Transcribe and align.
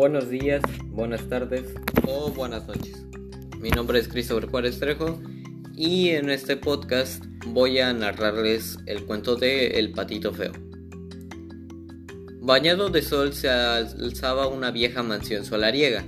Buenos 0.00 0.30
días, 0.30 0.62
buenas 0.90 1.28
tardes 1.28 1.74
o 2.06 2.30
buenas 2.30 2.68
noches. 2.68 3.04
Mi 3.58 3.70
nombre 3.70 3.98
es 3.98 4.06
Christopher 4.06 4.48
Juárez 4.48 4.78
Trejo 4.78 5.20
y 5.74 6.10
en 6.10 6.30
este 6.30 6.56
podcast 6.56 7.24
voy 7.48 7.80
a 7.80 7.92
narrarles 7.92 8.78
el 8.86 9.06
cuento 9.06 9.34
de 9.34 9.80
El 9.80 9.90
patito 9.90 10.32
feo. 10.32 10.52
Bañado 12.40 12.90
de 12.90 13.02
sol 13.02 13.32
se 13.32 13.50
alzaba 13.50 14.46
una 14.46 14.70
vieja 14.70 15.02
mansión 15.02 15.44
solariega 15.44 16.04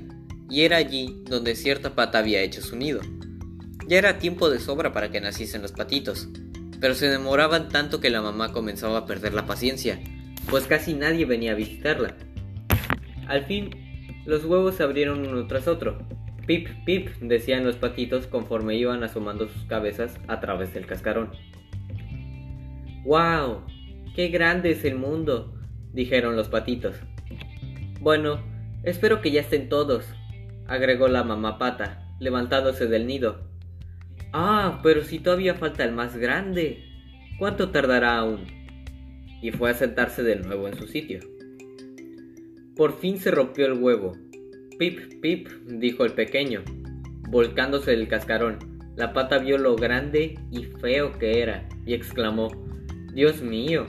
y 0.49 0.61
era 0.61 0.77
allí 0.77 1.25
donde 1.25 1.57
cierta 1.57 1.97
pata 1.97 2.21
había 2.21 2.43
hecho 2.43 2.63
su 2.63 2.77
nido. 2.77 3.01
Ya 3.89 3.99
era 3.99 4.21
tiempo 4.21 4.51
de 4.51 4.61
sobra 4.61 4.93
para 4.93 5.11
que 5.11 5.21
naciesen 5.21 5.63
los 5.63 5.73
patitos, 5.73 6.29
pero 6.81 6.95
se 6.95 7.09
demoraban 7.09 7.69
tanto 7.69 7.99
que 7.99 8.11
la 8.11 8.23
mamá 8.23 8.53
comenzaba 8.53 8.99
a 8.99 9.07
perder 9.07 9.35
la 9.35 9.47
paciencia, 9.47 10.01
pues 10.49 10.69
casi 10.69 10.95
nadie 10.95 11.25
venía 11.25 11.51
a 11.51 11.57
visitarla. 11.57 12.17
Al 13.31 13.45
fin, 13.47 13.71
los 14.25 14.45
huevos 14.45 14.75
se 14.75 14.83
abrieron 14.83 15.27
uno 15.27 15.47
tras 15.47 15.69
otro. 15.69 15.99
Pip, 16.47 16.69
pip, 16.85 17.09
decían 17.21 17.65
los 17.65 17.77
patitos 17.77 18.27
conforme 18.27 18.77
iban 18.77 19.03
asomando 19.03 19.49
sus 19.49 19.65
cabezas 19.65 20.19
a 20.29 20.41
través 20.41 20.75
del 20.75 20.87
cascarón. 20.87 21.31
¡Wow! 23.05 23.63
¡Qué 24.15 24.29
grande 24.29 24.73
es 24.73 24.85
el 24.85 24.97
mundo! 24.97 25.55
dijeron 25.93 26.37
los 26.37 26.49
patitos. 26.49 26.97
Bueno, 28.01 28.41
espero 28.83 29.21
que 29.21 29.31
ya 29.31 29.41
estén 29.41 29.69
todos, 29.69 30.07
agregó 30.67 31.09
la 31.09 31.25
mamá 31.25 31.59
pata, 31.59 32.07
levantándose 32.21 32.87
del 32.87 33.07
nido. 33.07 33.51
Ah, 34.33 34.81
pero 34.83 35.03
si 35.03 35.19
todavía 35.19 35.55
falta 35.55 35.85
el 35.85 35.93
más 35.93 36.17
grande. 36.17 36.85
¿Cuánto 37.39 37.71
tardará 37.71 38.19
aún? 38.19 38.47
Y 39.43 39.51
fue 39.51 39.71
a 39.71 39.75
sentarse 39.75 40.23
de 40.23 40.37
nuevo 40.37 40.69
en 40.69 40.77
su 40.77 40.87
sitio. 40.87 41.21
Por 42.81 42.99
fin 42.99 43.19
se 43.19 43.31
rompió 43.31 43.67
el 43.67 43.75
huevo. 43.75 44.17
Pip, 44.79 45.21
pip, 45.21 45.49
dijo 45.67 46.07
el 46.07 46.15
pequeño, 46.15 46.63
volcándose 47.29 47.91
del 47.91 48.09
cascarón. 48.09 48.57
La 48.97 49.13
pata 49.13 49.37
vio 49.37 49.59
lo 49.59 49.77
grande 49.77 50.39
y 50.51 50.63
feo 50.63 51.13
que 51.19 51.43
era 51.43 51.69
y 51.85 51.93
exclamó, 51.93 52.49
Dios 53.13 53.43
mío, 53.43 53.85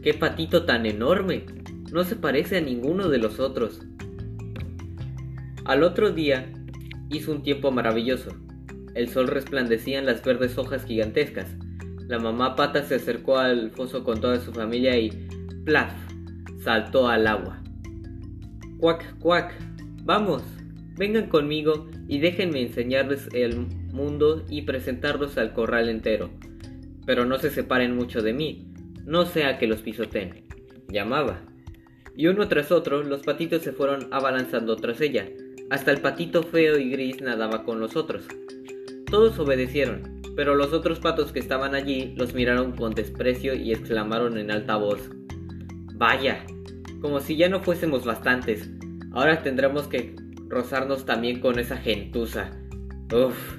qué 0.00 0.14
patito 0.14 0.64
tan 0.64 0.86
enorme. 0.86 1.44
No 1.90 2.04
se 2.04 2.14
parece 2.14 2.58
a 2.58 2.60
ninguno 2.60 3.08
de 3.08 3.18
los 3.18 3.40
otros. 3.40 3.80
Al 5.64 5.82
otro 5.82 6.12
día 6.12 6.52
hizo 7.10 7.32
un 7.32 7.42
tiempo 7.42 7.72
maravilloso. 7.72 8.30
El 8.94 9.08
sol 9.08 9.26
resplandecía 9.26 9.98
en 9.98 10.06
las 10.06 10.22
verdes 10.22 10.56
hojas 10.56 10.84
gigantescas. 10.84 11.56
La 12.06 12.20
mamá 12.20 12.54
pata 12.54 12.84
se 12.84 12.94
acercó 12.94 13.38
al 13.38 13.72
foso 13.72 14.04
con 14.04 14.20
toda 14.20 14.38
su 14.38 14.52
familia 14.52 14.96
y 14.96 15.10
¡plaf! 15.64 15.92
saltó 16.62 17.08
al 17.08 17.26
agua. 17.26 17.65
Cuac, 18.78 19.18
cuac, 19.20 19.54
vamos, 20.04 20.42
vengan 20.98 21.28
conmigo 21.28 21.88
y 22.08 22.18
déjenme 22.18 22.60
enseñarles 22.60 23.28
el 23.32 23.56
mundo 23.90 24.44
y 24.50 24.62
presentarlos 24.62 25.38
al 25.38 25.54
corral 25.54 25.88
entero. 25.88 26.28
Pero 27.06 27.24
no 27.24 27.38
se 27.38 27.50
separen 27.50 27.96
mucho 27.96 28.20
de 28.20 28.34
mí, 28.34 28.66
no 29.06 29.24
sea 29.24 29.58
que 29.58 29.66
los 29.66 29.80
pisoteen. 29.80 30.44
Llamaba. 30.88 31.40
Y 32.14 32.26
uno 32.26 32.48
tras 32.48 32.70
otro, 32.70 33.02
los 33.02 33.22
patitos 33.22 33.62
se 33.62 33.72
fueron 33.72 34.08
abalanzando 34.12 34.76
tras 34.76 35.00
ella. 35.00 35.26
Hasta 35.70 35.90
el 35.90 36.02
patito 36.02 36.42
feo 36.42 36.78
y 36.78 36.90
gris 36.90 37.22
nadaba 37.22 37.64
con 37.64 37.80
los 37.80 37.96
otros. 37.96 38.24
Todos 39.10 39.38
obedecieron, 39.38 40.20
pero 40.36 40.54
los 40.54 40.74
otros 40.74 41.00
patos 41.00 41.32
que 41.32 41.38
estaban 41.38 41.74
allí 41.74 42.14
los 42.16 42.34
miraron 42.34 42.72
con 42.72 42.92
desprecio 42.92 43.54
y 43.54 43.72
exclamaron 43.72 44.36
en 44.36 44.50
alta 44.50 44.76
voz. 44.76 45.10
Vaya, 45.94 46.44
como 47.00 47.20
si 47.20 47.36
ya 47.36 47.48
no 47.48 47.60
fuésemos 47.60 48.04
bastantes. 48.04 48.70
Ahora 49.12 49.42
tendremos 49.42 49.86
que 49.86 50.14
rozarnos 50.48 51.04
también 51.04 51.40
con 51.40 51.58
esa 51.58 51.76
gentuza. 51.76 52.52
Uf, 53.12 53.58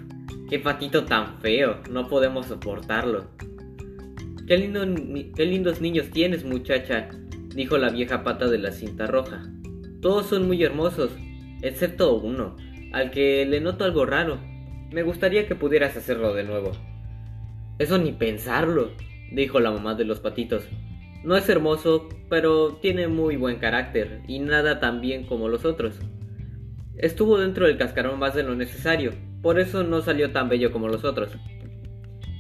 qué 0.50 0.60
patito 0.60 1.06
tan 1.06 1.40
feo, 1.40 1.78
no 1.90 2.08
podemos 2.08 2.48
soportarlo. 2.48 3.28
Qué, 4.48 4.58
lindo, 4.58 4.82
qué 5.36 5.46
lindos 5.46 5.82
niños 5.82 6.10
tienes, 6.12 6.46
muchacha, 6.46 7.10
dijo 7.54 7.78
la 7.78 7.90
vieja 7.90 8.24
pata 8.24 8.48
de 8.48 8.60
la 8.60 8.72
cinta 8.72 9.08
roja. 9.08 9.44
Todos 10.02 10.28
son 10.28 10.48
muy 10.48 10.64
hermosos, 10.64 11.12
excepto 11.62 12.16
uno, 12.16 12.56
al 12.94 13.12
que 13.12 13.46
le 13.46 13.60
noto 13.60 13.84
algo 13.84 14.06
raro. 14.06 14.40
Me 14.92 15.04
gustaría 15.04 15.48
que 15.48 15.56
pudieras 15.56 15.98
hacerlo 15.98 16.34
de 16.34 16.44
nuevo. 16.44 16.72
Eso 17.80 17.98
ni 17.98 18.12
pensarlo, 18.12 18.92
dijo 19.32 19.60
la 19.60 19.72
mamá 19.72 19.96
de 19.96 20.06
los 20.06 20.20
patitos. 20.20 20.64
No 21.24 21.36
es 21.36 21.50
hermoso, 21.50 22.08
pero 22.30 22.76
tiene 22.82 23.08
muy 23.08 23.36
buen 23.36 23.58
carácter 23.58 24.22
y 24.28 24.40
nada 24.40 24.80
tan 24.80 25.02
bien 25.02 25.26
como 25.26 25.50
los 25.50 25.66
otros. 25.66 26.00
Estuvo 26.98 27.38
dentro 27.38 27.68
del 27.68 27.78
cascarón 27.78 28.20
más 28.20 28.34
de 28.34 28.44
lo 28.44 28.56
necesario, 28.56 29.14
por 29.42 29.60
eso 29.60 29.84
no 29.84 30.02
salió 30.02 30.32
tan 30.32 30.50
bello 30.50 30.72
como 30.72 30.88
los 30.88 31.04
otros. 31.04 31.32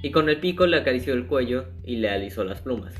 Y 0.01 0.11
con 0.11 0.29
el 0.29 0.39
pico 0.39 0.65
le 0.67 0.77
acarició 0.77 1.13
el 1.13 1.27
cuello 1.27 1.65
y 1.83 1.97
le 1.97 2.09
alisó 2.09 2.43
las 2.43 2.61
plumas. 2.61 2.95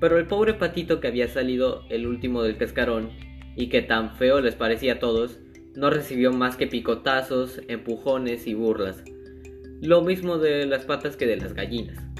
Pero 0.00 0.18
el 0.18 0.26
pobre 0.26 0.54
patito 0.54 1.00
que 1.00 1.08
había 1.08 1.28
salido 1.28 1.82
el 1.88 2.06
último 2.06 2.42
del 2.42 2.56
cascarón 2.56 3.10
y 3.56 3.68
que 3.68 3.82
tan 3.82 4.16
feo 4.16 4.40
les 4.40 4.54
parecía 4.54 4.94
a 4.94 4.98
todos, 4.98 5.38
no 5.74 5.90
recibió 5.90 6.32
más 6.32 6.56
que 6.56 6.66
picotazos, 6.66 7.60
empujones 7.68 8.46
y 8.46 8.54
burlas. 8.54 9.02
Lo 9.80 10.02
mismo 10.02 10.38
de 10.38 10.66
las 10.66 10.84
patas 10.84 11.16
que 11.16 11.26
de 11.26 11.36
las 11.36 11.54
gallinas. 11.54 12.13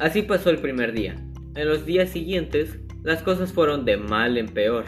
Así 0.00 0.22
pasó 0.22 0.48
el 0.48 0.56
primer 0.56 0.94
día. 0.94 1.14
En 1.54 1.68
los 1.68 1.84
días 1.84 2.08
siguientes, 2.08 2.78
las 3.02 3.22
cosas 3.22 3.52
fueron 3.52 3.84
de 3.84 3.98
mal 3.98 4.38
en 4.38 4.46
peor. 4.46 4.86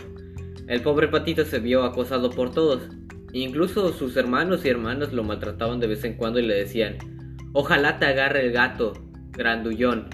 El 0.69 0.81
pobre 0.81 1.07
patito 1.07 1.45
se 1.45 1.59
vio 1.59 1.85
acosado 1.85 2.31
por 2.31 2.51
todos. 2.51 2.89
Incluso 3.35 3.93
sus 3.93 4.17
hermanos 4.17 4.65
y 4.65 4.71
hermanas 4.71 5.13
lo 5.13 5.23
maltrataban 5.23 5.81
de 5.81 5.89
vez 5.89 6.03
en 6.05 6.15
cuando 6.15 6.41
y 6.41 6.47
le 6.47 6.55
decían, 6.55 6.97
ojalá 7.53 7.99
te 7.99 8.07
agarre 8.07 8.47
el 8.47 8.53
gato, 8.53 8.95
grandullón. 9.33 10.09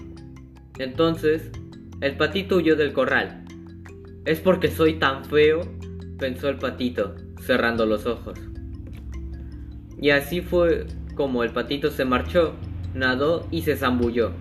Entonces, 0.81 1.53
el 2.01 2.17
patito 2.17 2.57
huyó 2.57 2.75
del 2.75 2.93
corral. 2.93 3.45
¿Es 4.25 4.41
porque 4.41 4.69
soy 4.69 4.95
tan 4.95 5.25
feo? 5.25 5.61
pensó 6.19 6.49
el 6.49 6.59
patito, 6.59 7.15
cerrando 7.41 7.87
los 7.87 8.05
ojos. 8.05 8.37
Y 9.97 10.11
así 10.11 10.41
fue 10.41 10.89
como 11.15 11.45
el 11.45 11.53
patito 11.53 11.93
se 11.93 12.05
marchó, 12.05 12.57
nadó 12.95 13.47
y 13.53 13.63
se 13.63 13.77
zambulló 13.77 14.33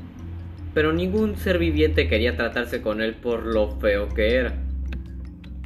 pero 0.77 0.93
ningún 0.93 1.37
ser 1.37 1.57
viviente 1.57 2.07
quería 2.07 2.37
tratarse 2.37 2.83
con 2.83 3.01
él 3.01 3.15
por 3.15 3.47
lo 3.47 3.79
feo 3.79 4.09
que 4.09 4.35
era. 4.35 4.53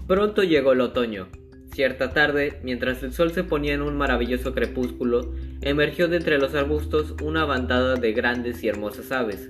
Pronto 0.07 0.41
llegó 0.41 0.71
el 0.71 0.79
otoño. 0.79 1.27
Cierta 1.73 2.13
tarde, 2.13 2.61
mientras 2.63 3.03
el 3.03 3.11
sol 3.11 3.33
se 3.33 3.43
ponía 3.43 3.73
en 3.73 3.81
un 3.81 3.97
maravilloso 3.97 4.53
crepúsculo, 4.53 5.33
emergió 5.59 6.07
de 6.07 6.15
entre 6.15 6.37
los 6.37 6.55
arbustos 6.55 7.15
una 7.21 7.43
bandada 7.43 7.95
de 7.95 8.13
grandes 8.13 8.63
y 8.63 8.69
hermosas 8.69 9.11
aves. 9.11 9.49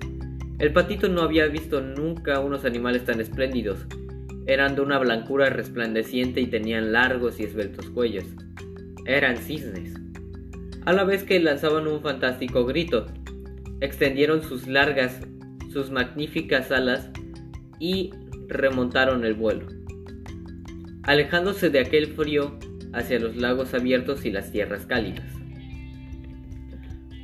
El 0.57 0.73
patito 0.73 1.09
no 1.09 1.21
había 1.21 1.45
visto 1.45 1.79
nunca 1.79 2.39
unos 2.39 2.65
animales 2.65 3.05
tan 3.05 3.21
espléndidos. 3.21 3.85
Eran 4.47 4.73
de 4.73 4.81
una 4.81 4.97
blancura 4.97 5.51
resplandeciente 5.51 6.41
y 6.41 6.47
tenían 6.47 6.91
largos 6.91 7.39
y 7.39 7.43
esbeltos 7.43 7.87
cuellos. 7.91 8.25
Eran 9.05 9.37
cisnes. 9.37 9.93
A 10.85 10.93
la 10.93 11.03
vez 11.03 11.23
que 11.23 11.39
lanzaban 11.39 11.85
un 11.85 12.01
fantástico 12.01 12.65
grito, 12.65 13.05
extendieron 13.79 14.41
sus 14.41 14.65
largas 14.65 15.21
sus 15.71 15.89
magníficas 15.91 16.71
alas 16.71 17.09
y 17.79 18.11
remontaron 18.47 19.25
el 19.25 19.33
vuelo, 19.33 19.67
alejándose 21.03 21.69
de 21.69 21.79
aquel 21.79 22.07
frío 22.07 22.57
hacia 22.93 23.19
los 23.19 23.35
lagos 23.35 23.73
abiertos 23.73 24.25
y 24.25 24.31
las 24.31 24.51
tierras 24.51 24.85
cálidas. 24.85 25.25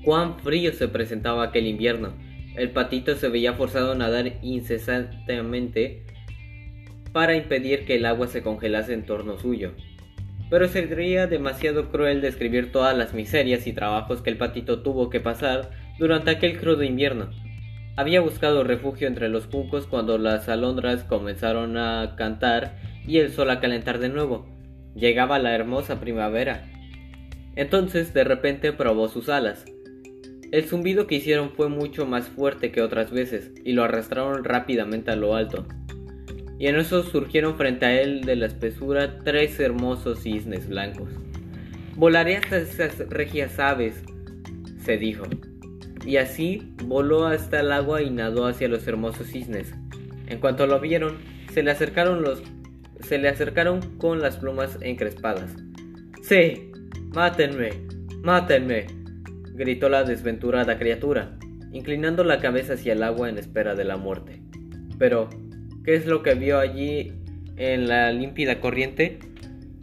Cuán 0.04 0.40
frío 0.40 0.72
se 0.72 0.88
presentaba 0.88 1.44
aquel 1.44 1.68
invierno. 1.68 2.14
El 2.56 2.72
patito 2.72 3.16
se 3.16 3.28
veía 3.28 3.54
forzado 3.54 3.92
a 3.92 3.96
nadar 3.96 4.40
incesantemente 4.42 6.06
para 7.12 7.36
impedir 7.36 7.86
que 7.86 7.98
el 7.98 8.06
agua 8.06 8.28
se 8.28 8.42
congelase 8.42 8.94
en 8.94 9.06
torno 9.06 9.38
suyo. 9.38 9.74
Pero 10.50 10.70
sería 10.70 11.28
demasiado 11.28 11.92
cruel 11.92 12.22
describir 12.22 12.72
todas 12.72 12.98
las 12.98 13.14
miserias 13.14 13.68
y 13.68 13.74
trabajos 13.74 14.22
que 14.22 14.30
el 14.30 14.38
patito 14.38 14.82
tuvo 14.82 15.10
que 15.10 15.20
pasar 15.20 15.72
durante 16.00 16.32
aquel 16.32 16.58
crudo 16.58 16.84
invierno. 16.84 17.30
Había 17.98 18.22
buscado 18.22 18.64
refugio 18.64 19.08
entre 19.08 19.28
los 19.28 19.48
juncos 19.48 19.88
cuando 19.88 20.20
las 20.20 20.50
alondras 20.50 21.04
comenzaron 21.04 21.78
a 21.78 22.16
cantar 22.16 22.78
y 23.08 23.18
el 23.18 23.32
sol 23.32 23.50
a 23.50 23.60
calentar 23.60 23.98
de 23.98 24.10
nuevo. 24.10 24.48
Llegaba 24.94 25.40
la 25.40 25.56
hermosa 25.56 26.00
primavera. 26.00 26.64
Entonces 27.56 28.14
de 28.14 28.24
repente 28.24 28.72
probó 28.72 29.08
sus 29.08 29.30
alas. 29.30 29.66
El 30.52 30.66
zumbido 30.66 31.08
que 31.08 31.16
hicieron 31.16 31.50
fue 31.50 31.70
mucho 31.70 32.06
más 32.06 32.28
fuerte 32.28 32.72
que 32.72 32.84
otras 32.84 33.10
veces 33.10 33.52
y 33.66 33.74
lo 33.74 33.84
arrastraron 33.84 34.44
rápidamente 34.44 35.10
a 35.10 35.16
lo 35.16 35.34
alto. 35.34 35.66
Y 36.60 36.68
en 36.68 36.76
eso 36.76 37.02
surgieron 37.02 37.58
frente 37.58 37.88
a 37.88 38.00
él 38.00 38.22
de 38.22 38.36
la 38.36 38.46
espesura 38.46 39.18
tres 39.24 39.60
hermosos 39.60 40.20
cisnes 40.22 40.70
blancos. 40.70 41.10
Volaré 41.96 42.38
hasta 42.38 42.58
esas 42.58 43.00
regias 43.10 43.58
aves, 43.58 44.04
se 44.86 44.98
dijo 44.98 45.24
y 46.08 46.16
así 46.16 46.74
voló 46.86 47.28
hasta 47.28 47.60
el 47.60 47.70
agua 47.74 48.02
y 48.02 48.10
nadó 48.10 48.48
hacia 48.48 48.70
los 48.70 48.88
hermosos 48.88 49.28
cisnes. 49.28 49.74
En 50.28 50.40
cuanto 50.40 50.66
lo 50.66 50.80
vieron, 50.80 51.18
se 51.54 51.62
le 51.64 51.72
acercaron 51.72 52.24
los 52.24 52.42
se 53.02 53.18
le 53.18 53.28
acercaron 53.28 53.82
con 53.98 54.22
las 54.22 54.38
plumas 54.38 54.78
encrespadas. 54.82 55.54
Sí, 56.22 56.72
mátenme, 57.14 57.70
mátenme, 58.24 58.88
gritó 59.54 59.90
la 59.90 60.04
desventurada 60.04 60.80
criatura, 60.80 61.38
inclinando 61.74 62.24
la 62.24 62.40
cabeza 62.40 62.74
hacia 62.74 62.94
el 62.94 63.04
agua 63.04 63.30
en 63.30 63.38
espera 63.38 63.76
de 63.76 63.84
la 63.84 63.98
muerte. 63.98 64.42
Pero, 64.98 65.30
¿qué 65.84 65.96
es 65.96 66.08
lo 66.08 66.24
que 66.24 66.36
vio 66.36 66.58
allí 66.58 67.14
en 67.58 67.88
la 67.88 68.12
límpida 68.14 68.62
corriente? 68.62 69.20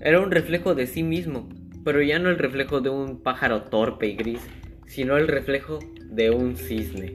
Era 0.00 0.20
un 0.20 0.30
reflejo 0.30 0.74
de 0.74 0.86
sí 0.86 1.02
mismo, 1.02 1.48
pero 1.84 2.02
ya 2.02 2.18
no 2.18 2.30
el 2.30 2.38
reflejo 2.38 2.80
de 2.80 2.88
un 2.88 3.22
pájaro 3.22 3.62
torpe 3.62 4.08
y 4.08 4.16
gris, 4.16 4.40
sino 4.86 5.16
el 5.16 5.28
reflejo 5.28 5.78
de 6.10 6.30
un 6.30 6.56
cisne. 6.56 7.14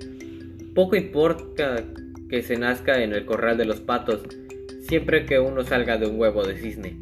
Poco 0.76 0.96
importa 0.96 1.84
que 2.30 2.42
se 2.42 2.58
nazca 2.58 3.02
en 3.02 3.14
el 3.14 3.26
corral 3.26 3.58
de 3.58 3.66
los 3.66 3.80
patos, 3.80 4.22
siempre 4.82 5.26
que 5.26 5.40
uno 5.40 5.64
salga 5.64 5.98
de 5.98 6.08
un 6.08 6.20
huevo 6.20 6.44
de 6.44 6.58
cisne. 6.58 7.00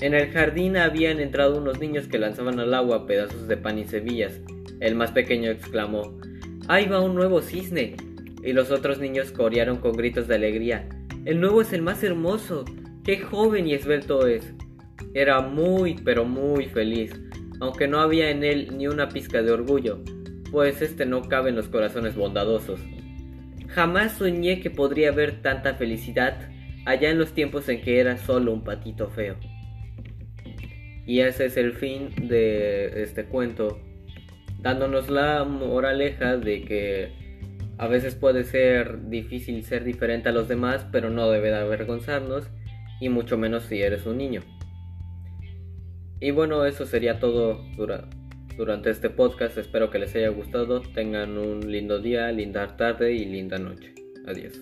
En 0.00 0.14
el 0.14 0.30
jardín 0.30 0.76
habían 0.76 1.20
entrado 1.20 1.58
unos 1.58 1.80
niños 1.80 2.06
que 2.06 2.18
lanzaban 2.18 2.60
al 2.60 2.72
agua 2.72 3.06
pedazos 3.06 3.48
de 3.48 3.56
pan 3.56 3.78
y 3.78 3.84
semillas. 3.84 4.40
El 4.80 4.94
más 4.94 5.10
pequeño 5.10 5.50
exclamó, 5.50 6.18
¡Ahí 6.68 6.86
va 6.86 7.00
un 7.00 7.14
nuevo 7.14 7.42
cisne! 7.42 7.96
Y 8.44 8.52
los 8.52 8.70
otros 8.70 9.00
niños 9.00 9.32
corearon 9.32 9.78
con 9.78 9.92
gritos 9.92 10.28
de 10.28 10.36
alegría, 10.36 10.88
¡El 11.24 11.40
nuevo 11.40 11.60
es 11.60 11.72
el 11.72 11.82
más 11.82 12.02
hermoso! 12.04 12.64
¡Qué 13.02 13.18
joven 13.18 13.66
y 13.66 13.74
esbelto 13.74 14.26
es! 14.26 14.54
Era 15.14 15.40
muy, 15.40 15.94
pero 16.04 16.24
muy 16.24 16.66
feliz, 16.66 17.12
aunque 17.60 17.88
no 17.88 18.00
había 18.00 18.30
en 18.30 18.44
él 18.44 18.76
ni 18.76 18.86
una 18.86 19.08
pizca 19.08 19.42
de 19.42 19.52
orgullo, 19.52 20.02
pues 20.50 20.82
este 20.82 21.06
no 21.06 21.22
cabe 21.22 21.50
en 21.50 21.56
los 21.56 21.68
corazones 21.68 22.14
bondadosos. 22.14 22.80
Jamás 23.68 24.12
soñé 24.12 24.60
que 24.60 24.70
podría 24.70 25.10
haber 25.10 25.42
tanta 25.42 25.74
felicidad 25.74 26.38
allá 26.86 27.10
en 27.10 27.18
los 27.18 27.32
tiempos 27.32 27.68
en 27.68 27.82
que 27.82 28.00
era 28.00 28.16
solo 28.16 28.52
un 28.52 28.64
patito 28.64 29.08
feo. 29.10 29.36
Y 31.06 31.20
ese 31.20 31.46
es 31.46 31.56
el 31.56 31.72
fin 31.72 32.10
de 32.28 33.02
este 33.02 33.24
cuento, 33.24 33.80
dándonos 34.60 35.08
la 35.08 35.44
moraleja 35.44 36.36
de 36.36 36.62
que 36.62 37.12
a 37.78 37.86
veces 37.86 38.14
puede 38.14 38.44
ser 38.44 39.08
difícil 39.08 39.62
ser 39.64 39.84
diferente 39.84 40.28
a 40.28 40.32
los 40.32 40.48
demás, 40.48 40.86
pero 40.90 41.10
no 41.10 41.30
debe 41.30 41.48
de 41.48 41.56
avergonzarnos, 41.56 42.48
y 43.00 43.08
mucho 43.08 43.38
menos 43.38 43.64
si 43.64 43.80
eres 43.80 44.04
un 44.04 44.18
niño. 44.18 44.42
Y 46.20 46.30
bueno, 46.32 46.64
eso 46.64 46.84
sería 46.86 47.20
todo 47.20 47.64
durante 48.56 48.90
este 48.90 49.10
podcast. 49.10 49.56
Espero 49.56 49.90
que 49.90 49.98
les 49.98 50.14
haya 50.16 50.28
gustado. 50.28 50.80
Tengan 50.80 51.38
un 51.38 51.70
lindo 51.70 52.00
día, 52.00 52.30
linda 52.32 52.76
tarde 52.76 53.12
y 53.12 53.24
linda 53.24 53.58
noche. 53.58 53.94
Adiós. 54.26 54.54